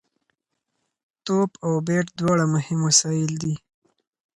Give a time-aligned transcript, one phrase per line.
[1.25, 3.55] توپ او بېټ دواړه مهم وسایل دي.